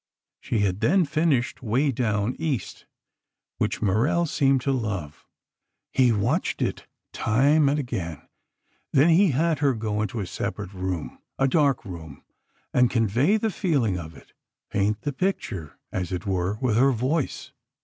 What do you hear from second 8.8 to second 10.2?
then he had her go into